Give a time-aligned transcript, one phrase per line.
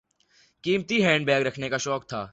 [0.63, 2.27] قیمتی handbag رکھنے کا شوق تھا۔